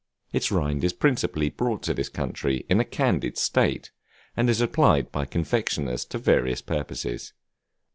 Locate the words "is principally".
0.83-1.51